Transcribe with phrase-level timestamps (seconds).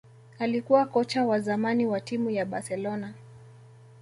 [0.39, 3.13] alikuwa kocha wa zamani wa timu ya Barcelona